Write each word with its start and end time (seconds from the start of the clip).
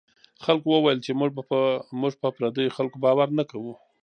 خلکو 0.43 0.67
وویل 0.71 0.99
چې 1.05 1.11
موږ 2.01 2.13
په 2.23 2.27
پردیو 2.35 2.75
خلکو 2.77 2.97
باور 3.05 3.27
نه 3.39 3.43
کوو. 3.51 3.73